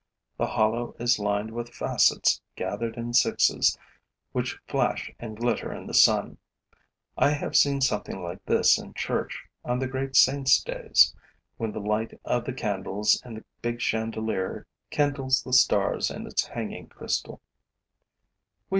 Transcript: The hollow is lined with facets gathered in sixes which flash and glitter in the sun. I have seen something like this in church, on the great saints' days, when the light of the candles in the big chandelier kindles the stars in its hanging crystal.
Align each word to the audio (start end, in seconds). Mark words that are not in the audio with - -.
The 0.37 0.47
hollow 0.47 0.95
is 0.97 1.19
lined 1.19 1.51
with 1.51 1.75
facets 1.75 2.41
gathered 2.55 2.97
in 2.97 3.13
sixes 3.13 3.77
which 4.31 4.57
flash 4.67 5.11
and 5.19 5.37
glitter 5.37 5.71
in 5.71 5.85
the 5.85 5.93
sun. 5.93 6.39
I 7.15 7.29
have 7.29 7.55
seen 7.55 7.81
something 7.81 8.19
like 8.23 8.43
this 8.47 8.79
in 8.79 8.95
church, 8.95 9.43
on 9.63 9.77
the 9.77 9.85
great 9.87 10.15
saints' 10.15 10.63
days, 10.63 11.15
when 11.57 11.71
the 11.71 11.79
light 11.79 12.19
of 12.25 12.45
the 12.45 12.53
candles 12.53 13.21
in 13.23 13.35
the 13.35 13.43
big 13.61 13.79
chandelier 13.79 14.65
kindles 14.89 15.43
the 15.43 15.53
stars 15.53 16.09
in 16.09 16.25
its 16.25 16.47
hanging 16.47 16.87
crystal. 16.87 17.39